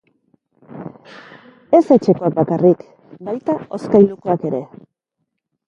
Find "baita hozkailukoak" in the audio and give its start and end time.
3.29-4.51